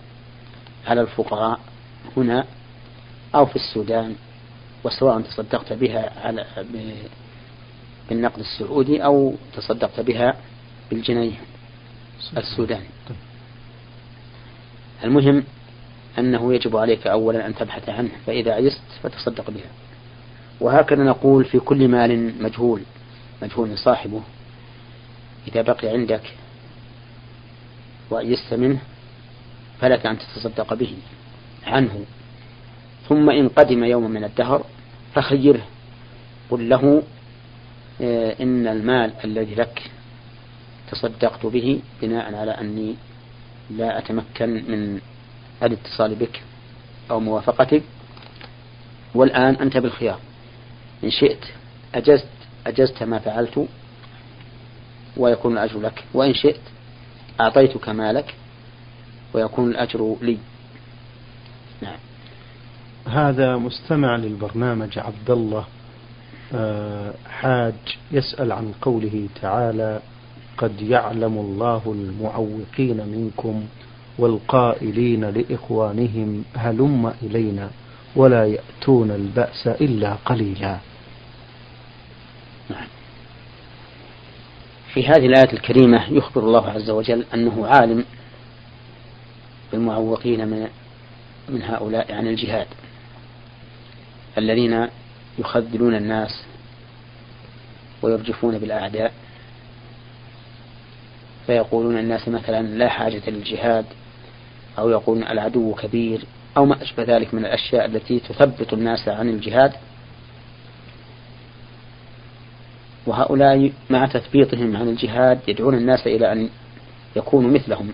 على 0.87 1.01
الفقراء 1.01 1.59
هنا 2.17 2.45
أو 3.35 3.45
في 3.45 3.55
السودان 3.55 4.15
وسواء 4.83 5.21
تصدقت 5.21 5.73
بها 5.73 6.11
على 6.25 6.45
بالنقد 8.09 8.39
السعودي 8.39 9.03
أو 9.03 9.35
تصدقت 9.53 9.99
بها 9.99 10.35
بالجنيه 10.89 11.37
السوداني. 12.37 12.87
المهم 15.03 15.43
أنه 16.19 16.53
يجب 16.53 16.77
عليك 16.77 17.07
أولا 17.07 17.47
أن 17.47 17.55
تبحث 17.55 17.89
عنه 17.89 18.09
فإذا 18.27 18.53
عجزت 18.53 18.81
فتصدق 19.03 19.49
بها. 19.49 19.69
وهكذا 20.61 21.03
نقول 21.03 21.45
في 21.45 21.59
كل 21.59 21.87
مال 21.87 22.43
مجهول 22.43 22.81
مجهول 23.41 23.77
صاحبه. 23.77 24.21
إذا 25.47 25.61
بقي 25.61 25.87
عندك 25.87 26.21
وعجزت 28.11 28.53
منه 28.53 28.79
فلك 29.81 30.05
أن 30.05 30.17
تتصدق 30.17 30.73
به 30.73 30.93
عنه. 31.65 32.05
ثم 33.09 33.29
إن 33.29 33.47
قدم 33.49 33.83
يوما 33.83 34.07
من 34.07 34.23
الدهر 34.23 34.65
فخيره. 35.15 35.65
قل 36.49 36.69
له 36.69 37.03
آه، 38.01 38.35
إن 38.41 38.67
المال 38.67 39.13
الذي 39.23 39.55
لك 39.55 39.91
تصدقت 40.91 41.45
به 41.45 41.79
بناء 42.01 42.35
على 42.35 42.51
أني 42.51 42.95
لا 43.69 43.97
أتمكن 43.97 44.49
من 44.49 44.99
الاتصال 45.63 46.15
بك 46.15 46.41
أو 47.11 47.19
موافقتك. 47.19 47.83
والآن 49.15 49.55
أنت 49.55 49.77
بالخيار. 49.77 50.19
إن 51.03 51.11
شئت 51.11 51.45
أجزت 51.95 52.27
أجزت 52.67 53.03
ما 53.03 53.19
فعلت 53.19 53.67
ويكون 55.17 55.53
الأجر 55.53 55.79
لك. 55.79 56.03
وإن 56.13 56.33
شئت 56.33 56.59
أعطيتك 57.39 57.89
مالك 57.89 58.35
ويكون 59.33 59.69
الأجر 59.71 60.15
لي. 60.21 60.37
نعم. 61.81 61.97
هذا 63.07 63.57
مستمع 63.57 64.15
للبرنامج 64.15 64.99
عبد 64.99 65.31
الله 65.31 65.65
آه، 66.53 67.13
حاج 67.29 67.73
يسأل 68.11 68.51
عن 68.51 68.73
قوله 68.81 69.27
تعالى 69.41 69.99
قد 70.57 70.81
يعلم 70.81 71.37
الله 71.37 71.81
المعوقين 71.85 72.97
منكم 72.97 73.65
والقائلين 74.17 75.25
لإخوانهم 75.25 76.43
هلم 76.55 77.13
إلينا 77.21 77.69
ولا 78.15 78.45
يأتون 78.45 79.11
البأس 79.11 79.67
إلا 79.67 80.13
قليلا 80.13 80.77
نعم. 82.69 82.87
في 84.93 85.07
هذه 85.07 85.25
الآية 85.25 85.53
الكريمة 85.53 86.13
يخبر 86.13 86.41
الله 86.43 86.69
عز 86.69 86.89
وجل 86.89 87.25
أنه 87.33 87.67
عالم 87.67 88.05
بالمعوقين 89.71 90.47
من 90.47 90.67
من 91.49 91.61
هؤلاء 91.61 92.13
عن 92.13 92.27
الجهاد 92.27 92.67
الذين 94.37 94.87
يخذلون 95.39 95.95
الناس 95.95 96.43
ويرجفون 98.01 98.57
بالأعداء 98.57 99.13
فيقولون 101.47 101.97
الناس 101.97 102.27
مثلا 102.27 102.67
لا 102.67 102.89
حاجة 102.89 103.21
للجهاد 103.27 103.85
أو 104.79 104.89
يقولون 104.89 105.23
العدو 105.23 105.73
كبير 105.73 106.25
أو 106.57 106.65
ما 106.65 106.81
أشبه 106.81 107.03
ذلك 107.03 107.33
من 107.33 107.45
الأشياء 107.45 107.85
التي 107.85 108.19
تثبط 108.19 108.73
الناس 108.73 109.07
عن 109.07 109.29
الجهاد. 109.29 109.73
وهؤلاء 113.09 113.71
مع 113.89 114.05
تثبيطهم 114.05 114.77
عن 114.77 114.89
الجهاد 114.89 115.39
يدعون 115.47 115.75
الناس 115.75 116.07
إلى 116.07 116.31
أن 116.31 116.49
يكونوا 117.15 117.51
مثلهم. 117.51 117.89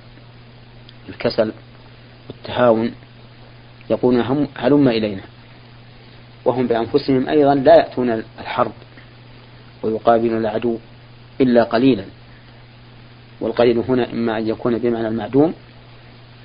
الكسل 1.09 1.51
والتهاون 2.29 2.91
يقولون 3.89 4.47
هلم 4.55 4.87
إلينا. 4.87 5.21
وهم 6.45 6.67
بأنفسهم 6.67 7.29
أيضا 7.29 7.55
لا 7.55 7.75
يأتون 7.75 8.23
الحرب 8.39 8.71
ويقابلون 9.83 10.37
العدو 10.37 10.77
إلا 11.41 11.63
قليلا. 11.63 12.05
والقليل 13.41 13.77
هنا 13.77 14.11
إما 14.11 14.37
أن 14.37 14.47
يكون 14.47 14.77
بمعنى 14.77 15.07
المعدوم 15.07 15.53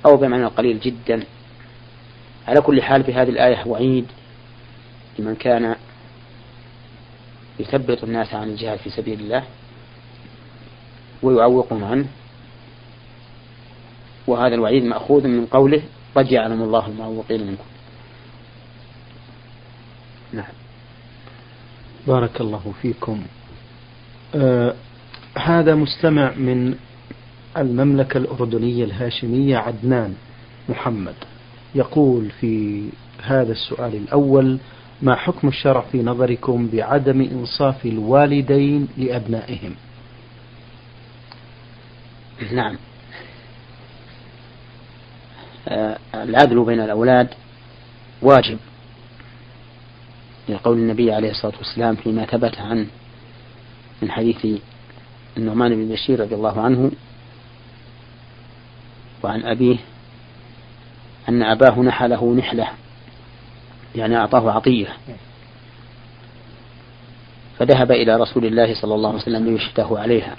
أو 0.05 0.17
بمعنى 0.17 0.43
القليل 0.43 0.79
جدا. 0.79 1.23
على 2.47 2.61
كل 2.61 2.81
حال 2.81 3.03
في 3.03 3.13
هذه 3.13 3.29
الآية 3.29 3.67
وعيد 3.67 4.05
لمن 5.19 5.35
كان 5.35 5.75
يثبت 7.61 8.03
الناس 8.03 8.33
عن 8.33 8.49
الجهاد 8.49 8.79
في 8.79 8.89
سبيل 8.89 9.19
الله 9.19 9.43
ويعوقهم 11.23 11.83
عنه. 11.83 12.05
وهذا 14.27 14.55
الوعيد 14.55 14.83
مأخوذ 14.83 15.27
من 15.27 15.45
قوله 15.45 15.81
قد 16.15 16.31
يعلم 16.31 16.61
الله 16.61 16.87
المعوقين 16.87 17.47
منكم. 17.47 17.63
نعم. 20.33 20.53
بارك 22.07 22.41
الله 22.41 22.73
فيكم. 22.81 23.23
آه 24.35 24.75
هذا 25.37 25.75
مستمع 25.75 26.31
من 26.35 26.75
المملكة 27.57 28.17
الأردنية 28.17 28.83
الهاشمية 28.83 29.57
عدنان 29.57 30.15
محمد. 30.69 31.15
يقول 31.75 32.29
في 32.29 32.83
هذا 33.23 33.51
السؤال 33.51 33.95
الأول 33.95 34.59
ما 35.01 35.15
حكم 35.15 35.47
الشرع 35.47 35.81
في 35.91 36.03
نظركم 36.03 36.67
بعدم 36.67 37.21
إنصاف 37.21 37.85
الوالدين 37.85 38.87
لأبنائهم؟ 38.97 39.75
نعم. 42.51 42.77
آه، 45.67 45.97
العدل 46.13 46.65
بين 46.65 46.79
الأولاد 46.81 47.27
واجب 48.21 48.57
لقول 50.49 50.77
النبي 50.77 51.11
عليه 51.11 51.31
الصلاة 51.31 51.53
والسلام 51.57 51.95
فيما 51.95 52.25
ثبت 52.25 52.57
عن 52.57 52.87
من 54.01 54.11
حديث 54.11 54.61
النعمان 55.37 55.75
بن 55.75 55.93
بشير 55.93 56.19
رضي 56.19 56.35
الله 56.35 56.61
عنه 56.61 56.91
وعن 59.23 59.43
أبيه 59.43 59.77
أن 61.29 61.43
أباه 61.43 61.79
نحى 61.79 62.07
له 62.07 62.33
نحلة. 62.33 62.67
يعني 63.95 64.17
أعطاه 64.17 64.51
عطية. 64.51 64.87
فذهب 67.59 67.91
إلى 67.91 68.15
رسول 68.15 68.45
الله 68.45 68.81
صلى 68.81 68.95
الله 68.95 69.09
عليه 69.09 69.19
وسلم 69.19 69.45
ليشهده 69.45 69.87
عليها. 69.91 70.35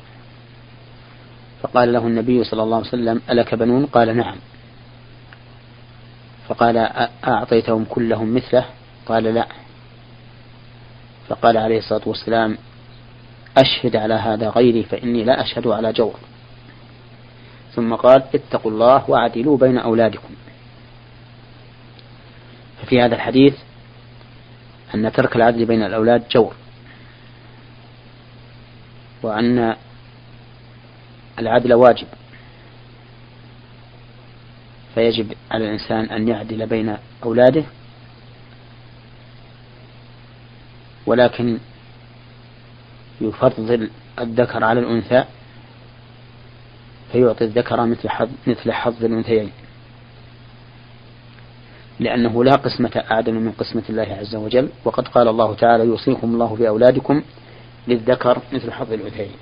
فقال 1.63 1.93
له 1.93 2.07
النبي 2.07 2.45
صلى 2.45 2.63
الله 2.63 2.77
عليه 2.77 2.89
وسلم 2.89 3.21
ألك 3.31 3.55
بنون؟ 3.55 3.87
قال 3.87 4.17
نعم. 4.17 4.37
فقال 6.49 6.77
أعطيتهم 7.29 7.85
كلهم 7.85 8.35
مثله؟ 8.35 8.65
قال 9.07 9.25
لا. 9.25 9.47
فقال 11.29 11.57
عليه 11.57 11.79
الصلاة 11.79 12.03
والسلام 12.07 12.59
أشهد 13.59 13.97
على 13.97 14.15
هذا 14.15 14.49
غيري 14.49 14.83
فإني 14.83 15.25
لا 15.25 15.43
أشهد 15.43 15.67
على 15.67 15.93
جور. 15.93 16.15
ثم 17.75 17.95
قال 17.95 18.23
اتقوا 18.35 18.71
الله 18.71 19.11
وعدلوا 19.11 19.57
بين 19.57 19.79
أولادكم. 19.79 20.35
ففي 22.83 23.01
هذا 23.01 23.15
الحديث 23.15 23.55
أن 24.95 25.13
ترك 25.13 25.37
العدل 25.37 25.65
بين 25.67 25.83
الأولاد 25.83 26.29
جور 26.29 26.55
وأن 29.23 29.77
العدل 31.39 31.75
واجب 31.75 32.07
فيجب 34.95 35.33
على 35.51 35.65
الإنسان 35.65 36.05
أن 36.05 36.29
يعدل 36.29 36.67
بين 36.67 36.97
أولاده 37.25 37.65
ولكن 41.07 41.59
يفضل 43.21 43.91
الذكر 44.19 44.65
على 44.65 44.81
الأنثى 44.81 45.25
فيعطي 47.13 47.45
الذكر 47.45 47.87
مثل 47.87 48.09
حظ 48.09 48.31
مثل 48.47 48.73
حظ 48.73 49.05
الأنثيين. 49.05 49.51
لأنه 52.01 52.45
لا 52.45 52.57
قسمة 52.57 53.05
أعدل 53.13 53.35
من 53.35 53.53
قسمة 53.53 53.83
الله 53.91 54.17
عز 54.21 54.35
وجل. 54.35 54.69
وقد 54.85 55.09
قال 55.09 55.29
الله 55.29 55.55
تعالى 55.55 55.85
يوصيكم 55.85 56.35
الله 56.35 56.55
في 56.55 56.69
أولادكم 56.69 57.23
للذكر 57.89 58.39
مثل 58.53 58.73
حظ 58.73 58.93
الأنثيين. 58.93 59.37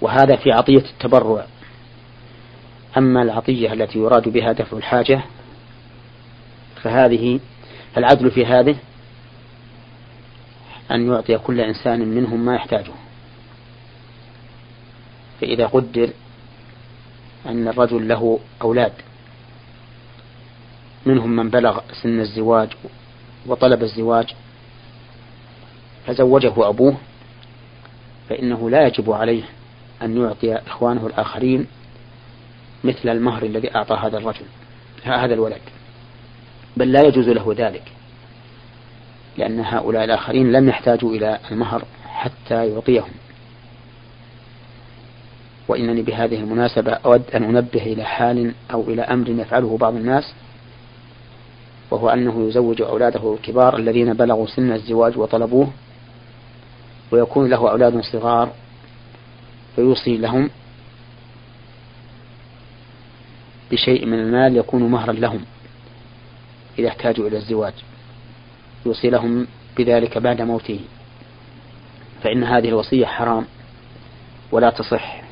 وهذا 0.00 0.36
في 0.36 0.52
عطية 0.52 0.84
التبرع. 0.90 1.46
أما 2.98 3.22
العطية 3.22 3.72
التي 3.72 3.98
يراد 3.98 4.28
بها 4.28 4.52
دفع 4.52 4.76
الحاجة 4.76 5.22
فهذه 6.82 7.40
العدل 7.96 8.30
في 8.30 8.46
هذه 8.46 8.76
أن 10.90 11.12
يعطي 11.12 11.38
كل 11.38 11.60
إنسان 11.60 12.08
منهم 12.08 12.44
ما 12.44 12.54
يحتاجه. 12.54 12.92
فإذا 15.40 15.66
قدر 15.66 16.10
أن 17.46 17.68
الرجل 17.68 18.08
له 18.08 18.38
أولاد 18.62 18.92
منهم 21.06 21.36
من 21.36 21.50
بلغ 21.50 21.80
سن 22.02 22.20
الزواج 22.20 22.68
وطلب 23.46 23.82
الزواج 23.82 24.34
فزوجه 26.06 26.68
أبوه 26.68 26.96
فإنه 28.28 28.70
لا 28.70 28.86
يجب 28.86 29.12
عليه 29.12 29.42
أن 30.02 30.16
يعطي 30.16 30.54
إخوانه 30.54 31.06
الآخرين 31.06 31.66
مثل 32.84 33.08
المهر 33.08 33.42
الذي 33.42 33.74
أعطى 33.74 33.94
هذا 33.94 34.18
الرجل 34.18 34.44
هذا 35.04 35.34
الولد. 35.34 35.60
بل 36.76 36.92
لا 36.92 37.00
يجوز 37.00 37.28
له 37.28 37.54
ذلك 37.56 37.82
لأن 39.38 39.60
هؤلاء 39.60 40.04
الآخرين 40.04 40.52
لم 40.52 40.68
يحتاجوا 40.68 41.14
إلى 41.14 41.38
المهر 41.50 41.84
حتى 42.06 42.66
يعطيهم. 42.66 43.10
وإنني 45.68 46.02
بهذه 46.02 46.36
المناسبة 46.36 46.92
أود 46.92 47.22
أن 47.34 47.42
أنبه 47.42 47.82
إلى 47.82 48.04
حال 48.04 48.54
أو 48.72 48.82
إلى 48.82 49.02
أمر 49.02 49.28
يفعله 49.28 49.76
بعض 49.76 49.94
الناس 49.94 50.34
وهو 51.90 52.08
أنه 52.08 52.48
يزوج 52.48 52.82
أولاده 52.82 53.34
الكبار 53.34 53.76
الذين 53.76 54.12
بلغوا 54.12 54.46
سن 54.46 54.72
الزواج 54.72 55.18
وطلبوه 55.18 55.68
ويكون 57.12 57.48
له 57.48 57.70
أولاد 57.70 58.00
صغار 58.00 58.52
فيوصي 59.76 60.16
لهم 60.16 60.50
بشيء 63.70 64.06
من 64.06 64.18
المال 64.18 64.56
يكون 64.56 64.82
مهرا 64.82 65.12
لهم 65.12 65.44
إذا 66.78 66.88
احتاجوا 66.88 67.28
إلى 67.28 67.36
الزواج. 67.36 67.74
يوصي 68.86 69.10
لهم 69.10 69.46
بذلك 69.78 70.18
بعد 70.18 70.42
موته. 70.42 70.80
فإن 72.22 72.44
هذه 72.44 72.68
الوصية 72.68 73.06
حرام 73.06 73.44
ولا 74.52 74.70
تصح 74.70 75.22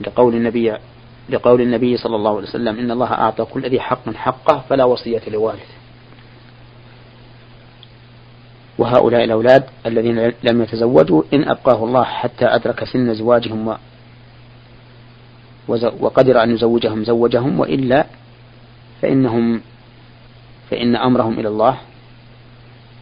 لقول 0.00 0.34
النبي 0.34 0.76
لقول 1.28 1.60
النبي 1.60 1.96
صلى 1.96 2.16
الله 2.16 2.36
عليه 2.36 2.48
وسلم 2.48 2.78
إن 2.78 2.90
الله 2.90 3.12
أعطى 3.12 3.44
كل 3.44 3.68
ذي 3.68 3.80
حق 3.80 4.14
حقه 4.14 4.64
فلا 4.68 4.84
وصية 4.84 5.22
لوارث 5.28 5.68
وهؤلاء 8.78 9.24
الأولاد 9.24 9.64
الذين 9.86 10.32
لم 10.42 10.62
يتزوجوا 10.62 11.22
إن 11.34 11.48
أبقاه 11.48 11.84
الله 11.84 12.04
حتى 12.04 12.46
أدرك 12.46 12.84
سن 12.84 13.14
زواجهم 13.14 13.76
وقدر 15.68 16.42
أن 16.42 16.50
يزوجهم 16.50 17.04
زوجهم 17.04 17.60
وإلا 17.60 18.06
فإنهم 19.02 19.60
فإن 20.70 20.96
أمرهم 20.96 21.38
إلى 21.38 21.48
الله 21.48 21.78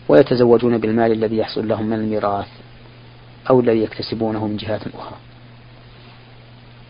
ويتزوجون 0.09 0.79
بالمال 0.79 1.13
الذي 1.13 1.37
يحصل 1.37 1.69
لهم 1.69 1.87
من 1.87 1.93
الميراث 1.93 2.49
أو 3.51 3.61
الذي 3.61 3.83
يكتسبونه 3.83 4.47
من 4.47 4.57
جهات 4.57 4.81
أخرى 4.95 5.17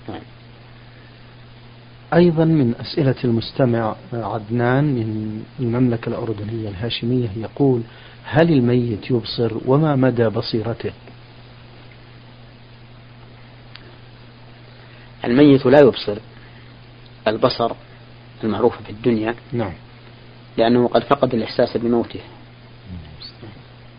نعم. 0.08 0.20
أيضا 2.14 2.44
من 2.44 2.74
أسئلة 2.80 3.14
المستمع 3.24 3.96
عدنان 4.12 4.84
من 4.84 5.42
المملكة 5.60 6.08
الأردنية 6.08 6.68
الهاشمية 6.68 7.28
يقول 7.36 7.82
هل 8.24 8.52
الميت 8.52 9.10
يبصر 9.10 9.52
وما 9.66 9.96
مدى 9.96 10.28
بصيرته؟ 10.28 10.92
الميت 15.24 15.66
لا 15.66 15.80
يبصر 15.80 16.18
البصر 17.28 17.72
المعروف 18.44 18.82
في 18.82 18.90
الدنيا 18.90 19.34
نعم. 19.52 19.72
لأنه 20.56 20.88
قد 20.88 21.02
فقد 21.02 21.34
الإحساس 21.34 21.76
بموته. 21.76 22.20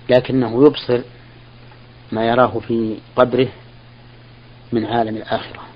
لكنه 0.09 0.65
يبصر 0.65 1.01
ما 2.11 2.25
يراه 2.25 2.59
في 2.67 2.97
قبره 3.15 3.47
من 4.71 4.85
عالم 4.85 5.17
الآخرة. 5.17 5.72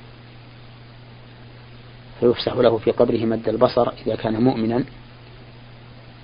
فيفسح 2.19 2.53
له 2.53 2.77
في 2.77 2.91
قبره 2.91 3.25
مد 3.25 3.49
البصر 3.49 3.89
إذا 4.07 4.15
كان 4.15 4.41
مؤمنا 4.41 4.83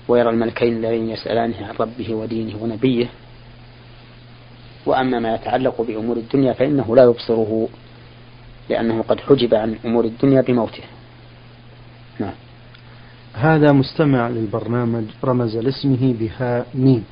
ويرى 0.08 0.30
الملكين 0.30 0.76
اللذين 0.76 1.10
يسألانه 1.10 1.66
عن 1.66 1.74
ربه 1.80 2.14
ودينه 2.14 2.62
ونبيه. 2.62 3.06
وأما 4.86 5.18
ما 5.18 5.34
يتعلق 5.34 5.82
بأمور 5.82 6.16
الدنيا 6.16 6.52
فإنه 6.52 6.96
لا 6.96 7.02
يبصره 7.02 7.68
لأنه 8.70 9.02
قد 9.02 9.20
حجب 9.20 9.54
عن 9.54 9.76
أمور 9.84 10.04
الدنيا 10.04 10.40
بموته. 10.40 10.82
نعم. 12.18 12.34
هذا 13.34 13.72
مستمع 13.72 14.28
للبرنامج 14.28 15.04
رمز 15.24 15.56
لاسمه 15.56 16.14
بها 16.20 16.66
ميم. 16.74 17.04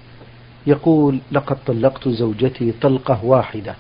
يقول 0.66 1.21
لقد 1.33 1.57
طلقت 1.66 2.09
زوجتي 2.09 2.73
طلقة 2.73 3.25
واحدة 3.25 3.75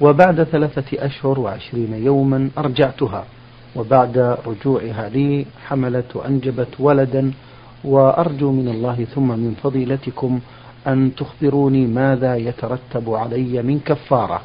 وبعد 0.00 0.42
ثلاثة 0.42 1.06
أشهر 1.06 1.40
وعشرين 1.40 2.04
يوما 2.04 2.50
أرجعتها 2.58 3.26
وبعد 3.76 4.36
رجوعها 4.46 5.08
لي 5.08 5.46
حملت 5.66 6.16
وأنجبت 6.16 6.68
ولدا 6.78 7.32
وأرجو 7.84 8.52
من 8.52 8.68
الله 8.68 9.04
ثم 9.04 9.28
من 9.28 9.54
فضيلتكم 9.62 10.40
أن 10.86 11.14
تخبروني 11.16 11.86
ماذا 11.86 12.36
يترتب 12.36 13.10
علي 13.10 13.62
من 13.62 13.80
كفارة. 13.80 14.40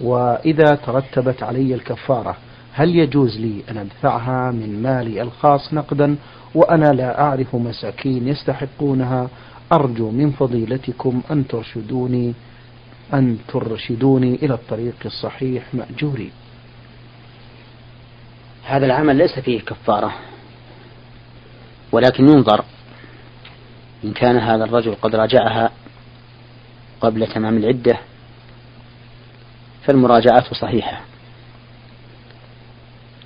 وإذا 0.00 0.74
ترتبت 0.86 1.42
علي 1.42 1.74
الكفارة 1.74 2.36
هل 2.72 2.96
يجوز 2.96 3.40
لي 3.40 3.62
أن 3.70 3.76
أدفعها 3.76 4.50
من 4.50 4.82
مالي 4.82 5.22
الخاص 5.22 5.74
نقدا؟ 5.74 6.16
وأنا 6.54 6.92
لا 6.92 7.20
أعرف 7.20 7.56
مساكين 7.56 8.28
يستحقونها. 8.28 9.28
أرجو 9.72 10.10
من 10.10 10.30
فضيلتكم 10.30 11.20
أن 11.30 11.46
ترشدوني 11.46 12.34
أن 13.14 13.38
ترشدوني 13.48 14.34
إلى 14.34 14.54
الطريق 14.54 14.94
الصحيح 15.04 15.74
مأجوري. 15.74 16.30
هذا 18.70 18.86
العمل 18.86 19.16
ليس 19.16 19.38
فيه 19.38 19.60
كفارة 19.60 20.14
ولكن 21.92 22.28
ينظر 22.28 22.64
إن 24.04 24.12
كان 24.12 24.36
هذا 24.36 24.64
الرجل 24.64 24.94
قد 24.94 25.14
راجعها 25.14 25.70
قبل 27.00 27.26
تمام 27.26 27.56
العدة 27.56 27.98
فالمراجعة 29.82 30.54
صحيحة. 30.54 31.00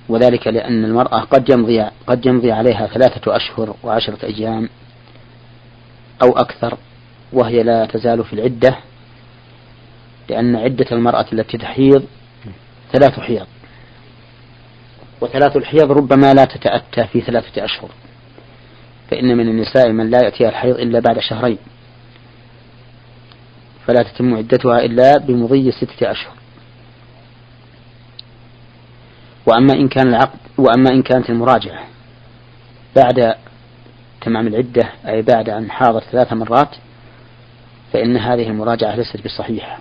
وذلك 0.09 0.47
لأن 0.47 0.85
المرأة 0.85 1.19
قد 1.19 1.49
يمضي 1.49 1.89
قد 2.07 2.25
يمضي 2.25 2.51
عليها 2.51 2.87
ثلاثة 2.87 3.35
أشهر 3.35 3.75
وعشرة 3.83 4.25
أيام 4.25 4.69
أو 6.23 6.37
أكثر 6.37 6.77
وهي 7.33 7.63
لا 7.63 7.85
تزال 7.85 8.23
في 8.23 8.33
العدة 8.33 8.77
لأن 10.29 10.55
عدة 10.55 10.85
المرأة 10.91 11.25
التي 11.33 11.57
تحيض 11.57 12.05
ثلاث 12.91 13.19
حيض. 13.19 13.47
وثلاث 15.21 15.57
الحيض 15.57 15.91
ربما 15.91 16.33
لا 16.33 16.45
تتأتى 16.45 17.07
في 17.07 17.21
ثلاثة 17.21 17.65
أشهر. 17.65 17.89
فإن 19.11 19.37
من 19.37 19.49
النساء 19.49 19.91
من 19.91 20.09
لا 20.09 20.23
يأتيها 20.23 20.49
الحيض 20.49 20.79
إلا 20.79 20.99
بعد 20.99 21.19
شهرين. 21.19 21.57
فلا 23.87 24.03
تتم 24.03 24.35
عدتها 24.35 24.85
إلا 24.85 25.17
بمضي 25.17 25.71
ستة 25.71 26.11
أشهر. 26.11 26.33
وأما 29.45 29.73
إن 29.73 29.87
كان 29.87 30.07
العقد 30.07 30.39
وأما 30.57 30.89
إن 30.89 31.01
كانت 31.01 31.29
المراجعة 31.29 31.83
بعد 32.95 33.35
تمام 34.21 34.47
العدة 34.47 34.89
أي 35.07 35.21
بعد 35.21 35.49
أن 35.49 35.71
حاضت 35.71 36.03
ثلاث 36.03 36.33
مرات 36.33 36.69
فإن 37.93 38.17
هذه 38.17 38.47
المراجعة 38.47 38.95
ليست 38.95 39.25
بصحيحة. 39.25 39.77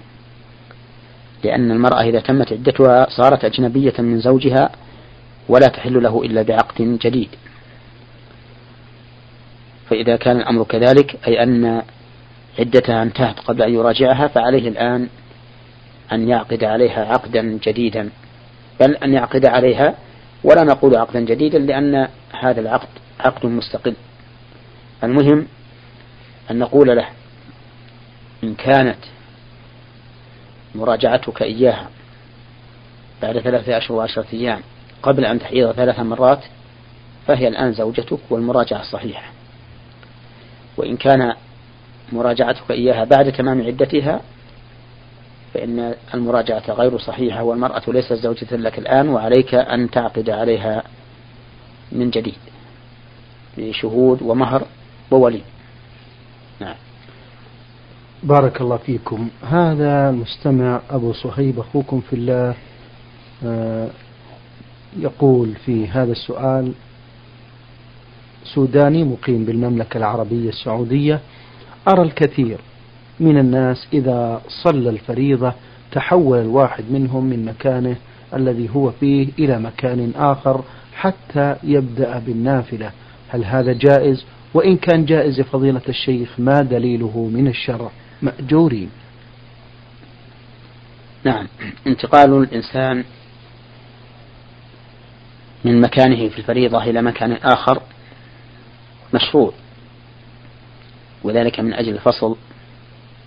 لأن 1.44 1.70
المرأة 1.70 2.02
إذا 2.02 2.20
تمت 2.20 2.52
عدتها 2.52 3.06
صارت 3.10 3.44
أجنبية 3.44 3.94
من 3.98 4.20
زوجها 4.20 4.70
ولا 5.48 5.66
تحل 5.66 6.02
له 6.02 6.22
إلا 6.22 6.42
بعقد 6.42 6.98
جديد. 7.02 7.28
فإذا 9.90 10.16
كان 10.16 10.36
الأمر 10.36 10.64
كذلك 10.64 11.16
أي 11.26 11.42
أن 11.42 11.82
عدتها 12.58 13.02
انتهت 13.02 13.40
قبل 13.40 13.62
أن 13.62 13.74
يراجعها 13.74 14.28
فعليه 14.28 14.68
الآن 14.68 15.08
أن 16.12 16.28
يعقد 16.28 16.64
عليها 16.64 17.04
عقدا 17.04 17.58
جديدا. 17.62 18.10
بل 18.80 18.96
أن 18.96 19.12
يعقد 19.12 19.46
عليها 19.46 19.94
ولا 20.44 20.64
نقول 20.64 20.96
عقدا 20.96 21.20
جديدا 21.20 21.58
لأن 21.58 22.08
هذا 22.40 22.60
العقد 22.60 22.88
عقد 23.20 23.46
مستقل. 23.46 23.94
المهم 25.04 25.46
أن 26.50 26.58
نقول 26.58 26.96
له 26.96 27.08
إن 28.44 28.54
كانت 28.54 28.98
مراجعتك 30.74 31.42
إياها 31.42 31.88
بعد 33.22 33.38
ثلاثة 33.38 33.78
أشهر 33.78 33.96
وعشرة 33.96 34.26
أيام 34.32 34.60
قبل 35.04 35.24
أن 35.24 35.38
تحيض 35.38 35.72
ثلاث 35.72 36.00
مرات 36.00 36.44
فهي 37.26 37.48
الآن 37.48 37.72
زوجتك 37.72 38.18
والمراجعة 38.30 38.82
صحيحة 38.82 39.32
وإن 40.76 40.96
كان 40.96 41.34
مراجعتك 42.12 42.70
إياها 42.70 43.04
بعد 43.04 43.32
تمام 43.32 43.62
عدتها 43.66 44.20
فإن 45.54 45.94
المراجعة 46.14 46.70
غير 46.70 46.98
صحيحة 46.98 47.42
والمرأة 47.42 47.82
ليست 47.88 48.12
زوجة 48.12 48.56
لك 48.56 48.78
الآن 48.78 49.08
وعليك 49.08 49.54
أن 49.54 49.90
تعقد 49.90 50.30
عليها 50.30 50.82
من 51.92 52.10
جديد 52.10 52.38
بشهود 53.58 54.22
ومهر 54.22 54.66
وولي. 55.10 55.42
نعم. 56.60 56.74
بارك 58.22 58.60
الله 58.60 58.76
فيكم. 58.76 59.28
هذا 59.48 60.10
المستمع 60.10 60.80
أبو 60.90 61.12
صهيب 61.12 61.58
أخوكم 61.58 62.00
في 62.00 62.16
الله. 62.16 62.54
آه، 63.44 63.90
يقول 64.98 65.54
في 65.66 65.88
هذا 65.88 66.12
السؤال 66.12 66.72
سوداني 68.44 69.04
مقيم 69.04 69.44
بالمملكة 69.44 69.98
العربية 69.98 70.48
السعودية 70.48 71.20
أرى 71.88 72.02
الكثير 72.02 72.58
من 73.20 73.38
الناس 73.38 73.86
إذا 73.92 74.42
صلى 74.64 74.90
الفريضة 74.90 75.52
تحول 75.92 76.38
الواحد 76.38 76.84
منهم 76.90 77.24
من 77.24 77.44
مكانه 77.44 77.96
الذي 78.34 78.70
هو 78.74 78.90
فيه 78.90 79.28
إلى 79.38 79.58
مكان 79.58 80.12
آخر 80.16 80.64
حتى 80.94 81.56
يبدأ 81.62 82.18
بالنافلة. 82.18 82.90
هل 83.28 83.44
هذا 83.44 83.72
جائز؟ 83.72 84.24
وإن 84.54 84.76
كان 84.76 85.04
جائز 85.04 85.40
فضيلة 85.40 85.80
الشيخ 85.88 86.40
ما 86.40 86.62
دليله 86.62 87.30
من 87.34 87.48
الشرع؟ 87.48 87.90
مأجورين. 88.22 88.90
نعم 91.24 91.46
انتقال 91.86 92.42
الإنسان 92.42 93.04
من 95.64 95.80
مكانه 95.80 96.28
في 96.28 96.38
الفريضة 96.38 96.82
إلى 96.82 97.02
مكان 97.02 97.32
آخر 97.32 97.82
مشروع 99.14 99.52
وذلك 101.22 101.60
من 101.60 101.72
أجل 101.74 101.94
الفصل 101.94 102.36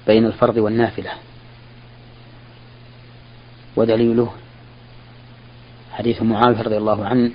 بين 0.08 0.26
الفرض 0.26 0.58
والنافلة. 0.58 1.12
ودليله 3.76 4.32
حديث 5.92 6.22
معاوية 6.22 6.62
رضي 6.62 6.78
الله 6.78 7.06
عنه 7.06 7.32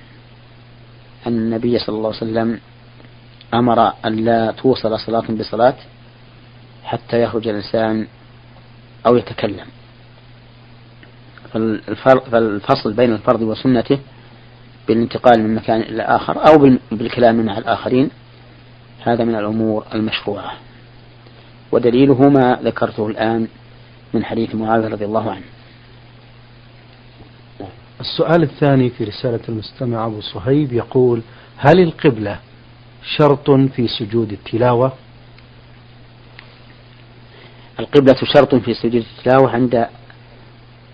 أن 1.27 1.33
النبي 1.33 1.79
صلى 1.79 1.97
الله 1.97 2.09
عليه 2.09 2.17
وسلم 2.17 2.61
أمر 3.55 3.93
أن 4.05 4.17
لا 4.25 4.51
توصل 4.53 5.01
صلاة 5.01 5.25
بصلاة 5.31 5.75
حتى 6.85 7.23
يخرج 7.23 7.49
الإنسان 7.49 8.07
أو 9.07 9.17
يتكلم. 9.17 9.67
فالفصل 12.31 12.93
بين 12.93 13.13
الفرض 13.13 13.43
وسنته 13.43 13.99
بالانتقال 14.89 15.43
من 15.43 15.55
مكان 15.55 15.81
إلى 15.81 16.03
آخر 16.03 16.47
أو 16.49 16.77
بالكلام 16.93 17.47
مع 17.47 17.59
الآخرين 17.59 18.11
هذا 19.05 19.25
من 19.25 19.35
الأمور 19.35 19.85
المشروعة. 19.95 20.53
ودليله 21.73 22.29
ما 22.29 22.59
ذكرته 22.63 23.07
الآن 23.07 23.49
من 24.15 24.25
حديث 24.25 24.55
معاوية 24.55 24.89
رضي 24.89 25.05
الله 25.05 25.31
عنه. 25.31 25.45
السؤال 28.01 28.43
الثاني 28.43 28.91
في 28.91 29.05
رسالة 29.05 29.41
المستمع 29.49 30.07
أبو 30.07 30.21
صهيب 30.21 30.73
يقول 30.73 31.23
هل 31.57 31.81
القبلة 31.81 32.39
شرط 33.17 33.51
في 33.51 33.89
سجود 33.89 34.33
التلاوة؟ 34.33 34.93
القبلة 37.81 38.17
شرط 38.35 38.55
في 38.55 38.75
سجود 38.75 39.05
التلاوة 39.19 39.51
عند 39.51 39.89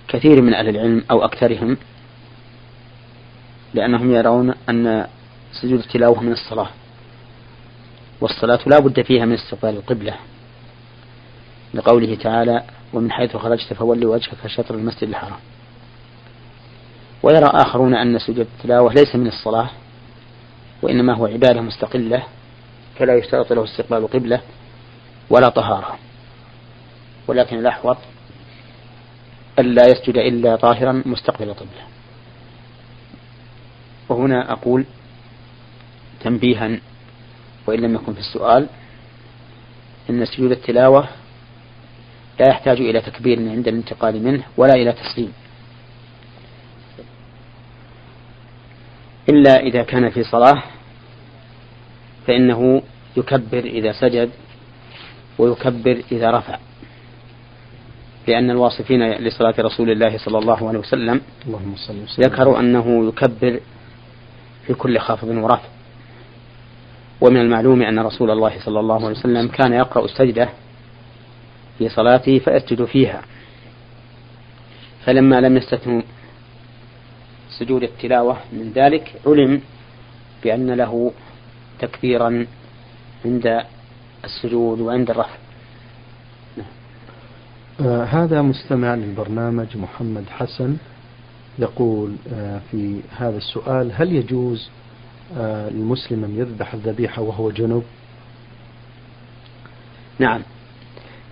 كثير 0.09 0.43
من 0.43 0.55
أهل 0.55 0.69
العلم 0.69 1.05
أو 1.11 1.25
أكثرهم. 1.25 1.77
لأنهم 3.79 4.15
يرون 4.15 4.55
أن 4.69 5.07
سجود 5.53 5.79
التلاوة 5.79 6.21
من 6.21 6.33
الصلاة 6.33 6.69
والصلاة 8.21 8.59
لا 8.67 8.79
بد 8.79 9.03
فيها 9.03 9.25
من 9.25 9.35
استقبال 9.35 9.77
القبلة 9.77 10.15
لقوله 11.75 12.15
تعالى 12.15 12.63
ومن 12.93 13.13
حيث 13.13 13.37
خرجت 13.37 13.73
فول 13.73 14.07
وجهك 14.07 14.47
شطر 14.47 14.75
المسجد 14.75 15.09
الحرام. 15.09 15.39
ويرى 17.23 17.47
آخرون 17.47 17.95
أن 17.95 18.19
سجود 18.19 18.47
التلاوة 18.57 18.93
ليس 18.93 19.17
من 19.17 19.27
الصلاة 19.27 19.71
وإنما 20.83 21.15
هو 21.15 21.27
عبادة 21.27 21.61
مستقلة 21.61 22.23
فلا 22.99 23.15
يشترط 23.15 23.53
له 23.53 23.65
استقبال 23.65 23.99
القبلة 23.99 24.41
ولا 25.31 25.49
طهارة. 25.49 25.99
ولكن 27.29 27.59
الأحوط 27.59 27.97
ألا 29.59 29.83
يسجد 29.87 30.17
إلا 30.17 30.57
طاهرا 30.57 31.03
مستقبل 31.07 31.49
القبلة. 31.49 31.98
وهنا 34.09 34.53
أقول 34.53 34.85
تنبيها 36.21 36.79
وإن 37.67 37.81
لم 37.81 37.95
يكن 37.95 38.13
في 38.13 38.21
السؤال 38.21 38.67
إن 40.11 40.25
سجود 40.25 40.51
التلاوة 40.51 41.09
لا 42.41 42.49
يحتاج 42.49 42.81
إلى 42.81 43.01
تكبير 43.01 43.39
عند 43.39 43.69
الانتقال 43.69 44.23
منه 44.25 44.43
ولا 44.57 44.75
إلى 44.75 44.93
تسليم. 44.93 45.33
إلا 49.29 49.61
إذا 49.61 49.83
كان 49.83 50.11
في 50.11 50.23
صلاة 50.23 50.63
فإنه 52.27 52.83
يكبر 53.17 53.59
إذا 53.59 53.93
سجد 53.93 54.31
ويكبر 55.39 56.03
إذا 56.13 56.31
رفع. 56.31 56.59
لأن 58.29 58.51
الواصفين 58.51 59.13
لصلاة 59.13 59.55
رسول 59.59 59.91
الله 59.91 60.19
صلى 60.19 60.39
الله 60.39 60.69
عليه 60.69 60.79
وسلم 60.79 61.21
ذكروا 62.21 62.61
أنه 62.61 63.09
يكبر 63.09 63.61
في 64.69 64.75
كل 64.75 64.99
خافض 64.99 65.29
ورافع 65.29 65.69
ومن 67.21 67.37
المعلوم 67.37 67.83
أن 67.83 67.99
رسول 67.99 68.31
الله 68.31 68.61
صلى 68.65 68.81
الله 68.81 68.95
عليه 68.95 69.19
وسلم 69.19 69.49
كان 69.49 69.73
يقرأ 69.73 70.05
السجدة 70.05 70.49
في 71.79 71.89
صلاته 71.89 72.39
فيسجد 72.39 72.85
فيها. 72.85 73.23
فلما 75.05 75.41
لم 75.41 75.57
يستثنوا 75.57 76.03
سجود 77.59 77.83
التلاوة 77.83 78.37
من 78.53 78.73
ذلك 78.75 79.21
علم 79.27 79.61
بأن 80.45 80.71
له 80.71 81.13
تكبيرا 81.79 82.47
عند 83.25 83.65
السجود 84.25 84.81
وعند 84.81 85.11
الرفع. 85.11 85.37
آه 87.81 88.05
هذا 88.05 88.43
مستمع 88.43 88.95
للبرنامج 88.95 89.77
محمد 89.77 90.25
حسن. 90.31 90.77
يقول 91.59 92.17
آه 92.33 92.61
في 92.71 93.01
هذا 93.17 93.37
السؤال 93.37 93.93
هل 93.95 94.13
يجوز 94.13 94.71
آه 95.37 95.69
للمسلم 95.71 96.25
أن 96.25 96.39
يذبح 96.39 96.75
الذبيحة 96.75 97.23
وهو 97.23 97.51
جنب 97.51 97.83
نعم. 100.19 100.43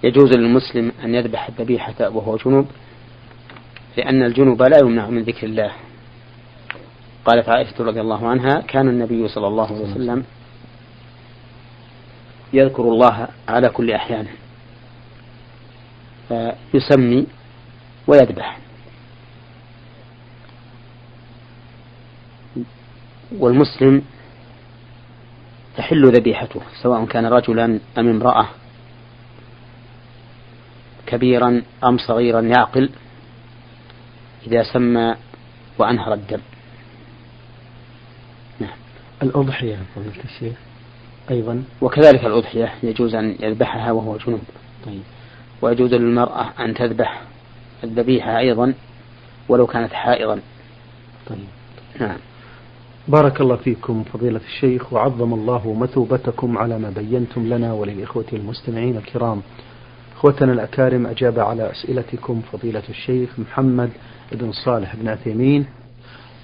يجوز 0.04 0.32
للمسلم 0.36 0.92
أن 1.04 1.14
يذبح 1.14 1.48
الذبيحة 1.48 2.08
وهو 2.08 2.36
جنب 2.36 2.66
لأن 3.96 4.22
الجنب 4.22 4.62
لا 4.62 4.78
يمنع 4.82 5.10
من 5.10 5.22
ذكر 5.22 5.46
الله. 5.46 5.72
قالت 7.24 7.48
عائشة 7.48 7.84
رضي 7.84 8.00
الله 8.00 8.28
عنها 8.28 8.60
كان 8.60 8.88
النبي 8.88 9.28
صلى 9.28 9.46
الله 9.46 9.66
عليه 9.66 9.90
وسلم 9.90 10.24
يذكر 12.52 12.82
الله 12.82 13.28
على 13.48 13.68
كل 13.68 13.90
أحيانه 13.90 14.30
فيسمي 16.28 17.26
ويذبح. 18.06 18.65
والمسلم 23.38 24.02
تحل 25.76 26.12
ذبيحته 26.12 26.60
سواء 26.82 27.04
كان 27.04 27.26
رجلا 27.26 27.80
أم 27.98 28.08
امرأة 28.08 28.48
كبيرا 31.06 31.62
أم 31.84 31.98
صغيرا 31.98 32.40
يعقل 32.40 32.90
إذا 34.46 34.62
سمى 34.72 35.14
وأنهر 35.78 36.14
الدم. 36.14 36.40
نعم. 38.60 38.76
الأضحية 39.22 39.78
فضيلة 39.94 40.24
الشيخ 40.24 40.56
أيضا. 41.30 41.64
وكذلك 41.80 42.24
الأضحية 42.24 42.74
يجوز 42.82 43.14
أن 43.14 43.36
يذبحها 43.40 43.92
وهو 43.92 44.16
جنوب. 44.16 44.40
طيب. 44.86 45.02
ويجوز 45.62 45.94
للمرأة 45.94 46.52
أن 46.60 46.74
تذبح 46.74 47.22
الذبيحة 47.84 48.38
أيضا 48.38 48.74
ولو 49.48 49.66
كانت 49.66 49.92
حائضا. 49.92 50.40
طيب. 51.26 51.46
نعم. 52.00 52.16
بارك 53.08 53.40
الله 53.40 53.56
فيكم 53.56 54.04
فضيلة 54.04 54.40
الشيخ 54.46 54.92
وعظم 54.92 55.34
الله 55.34 55.74
مثوبتكم 55.74 56.58
على 56.58 56.78
ما 56.78 56.90
بينتم 56.90 57.46
لنا 57.46 57.72
وللإخوة 57.72 58.24
المستمعين 58.32 58.96
الكرام. 58.96 59.42
إخوتنا 60.16 60.52
الأكارم 60.52 61.06
أجاب 61.06 61.38
على 61.38 61.70
أسئلتكم 61.70 62.40
فضيلة 62.52 62.82
الشيخ 62.88 63.38
محمد 63.38 63.90
بن 64.32 64.52
صالح 64.52 64.96
بن 64.96 65.08
عثيمين 65.08 65.66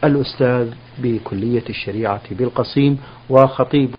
الأستاذ 0.04 0.70
بكلية 0.98 1.64
الشريعة 1.68 2.34
بالقصيم 2.34 2.98
وخطيب 3.30 3.94